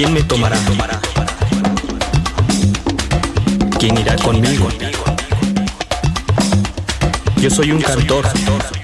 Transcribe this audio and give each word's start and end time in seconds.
¿Quién 0.00 0.14
me 0.14 0.22
tomará? 0.22 0.56
¿Quién 3.78 3.98
irá 3.98 4.16
conmigo? 4.16 4.68
Yo 7.36 7.50
soy 7.50 7.72
un 7.72 7.82
cantor. 7.82 8.79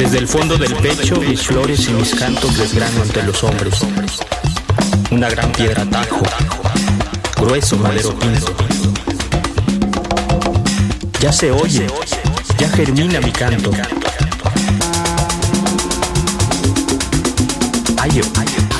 Desde 0.00 0.16
el 0.16 0.26
fondo 0.26 0.56
del 0.56 0.74
pecho 0.76 1.16
mis 1.16 1.42
flores 1.42 1.86
y 1.86 1.92
mis 1.92 2.14
cantos 2.14 2.56
desgrano 2.56 3.02
ante 3.02 3.22
los 3.22 3.44
hombres. 3.44 3.74
Una 5.10 5.28
gran 5.28 5.52
piedra 5.52 5.84
tajo, 5.84 6.22
grueso 7.36 7.76
madero 7.76 8.18
pinto. 8.18 8.54
Ya 11.20 11.30
se 11.30 11.50
oye, 11.50 11.86
ya 12.58 12.70
germina 12.70 13.20
mi 13.20 13.30
canto. 13.30 13.70
Ayo, 17.98 18.22
ayo. 18.38 18.79